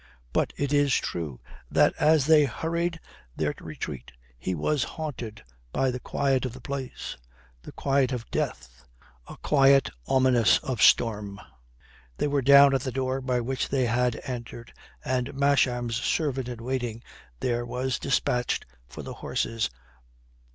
[0.33, 1.39] But it is true
[1.69, 2.99] that as they hurried
[3.35, 7.15] their retreat he was haunted by the quiet of the place
[7.61, 8.83] the quiet of death,
[9.27, 11.39] a quiet ominous of storm.
[12.17, 14.73] They were down at the door by which they had entered,
[15.05, 17.03] and Masham's servant in waiting
[17.39, 19.69] there was dispatched for the horses.